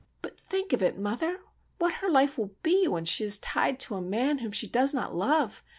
[0.23, 1.41] "But think of it, mother,
[1.77, 4.95] what her life will be when she is tied to a man whom she does
[4.95, 5.61] not love!